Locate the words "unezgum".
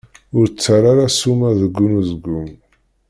1.85-2.49